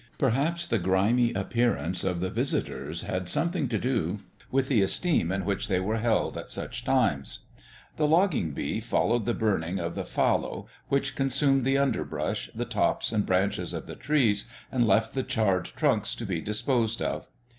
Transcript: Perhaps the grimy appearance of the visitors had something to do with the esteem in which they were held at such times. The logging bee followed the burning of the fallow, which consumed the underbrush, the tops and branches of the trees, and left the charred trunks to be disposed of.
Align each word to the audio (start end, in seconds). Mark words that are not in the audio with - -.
Perhaps 0.17 0.65
the 0.65 0.79
grimy 0.79 1.31
appearance 1.33 2.03
of 2.03 2.21
the 2.21 2.31
visitors 2.31 3.03
had 3.03 3.29
something 3.29 3.67
to 3.69 3.77
do 3.77 4.17
with 4.49 4.67
the 4.67 4.81
esteem 4.81 5.31
in 5.31 5.45
which 5.45 5.67
they 5.67 5.79
were 5.79 5.99
held 5.99 6.39
at 6.39 6.49
such 6.49 6.83
times. 6.83 7.41
The 7.97 8.07
logging 8.07 8.49
bee 8.49 8.79
followed 8.79 9.25
the 9.25 9.35
burning 9.35 9.77
of 9.77 9.93
the 9.93 10.03
fallow, 10.03 10.65
which 10.89 11.15
consumed 11.15 11.63
the 11.65 11.77
underbrush, 11.77 12.49
the 12.55 12.65
tops 12.65 13.11
and 13.11 13.27
branches 13.27 13.73
of 13.73 13.85
the 13.85 13.95
trees, 13.95 14.45
and 14.71 14.87
left 14.87 15.13
the 15.13 15.21
charred 15.21 15.65
trunks 15.65 16.15
to 16.15 16.25
be 16.25 16.41
disposed 16.41 17.03
of. 17.03 17.27